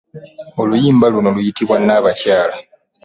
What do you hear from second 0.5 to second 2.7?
Oluyimba luno luyitibwa Nnabakyala.